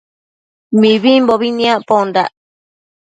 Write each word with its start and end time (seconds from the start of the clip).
Mibimbobi 0.79 1.49
nicpondac 1.57 2.31